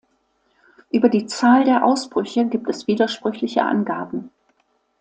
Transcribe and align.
Über 0.89 1.09
die 1.09 1.27
Zahl 1.27 1.63
der 1.63 1.85
Ausbrüche 1.85 2.45
gibt 2.47 2.67
es 2.67 2.87
widersprüchliche 2.87 3.61
Angaben. 3.61 4.31